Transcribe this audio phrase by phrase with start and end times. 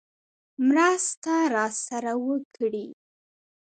[0.67, 2.87] مرسته راسره وکړي.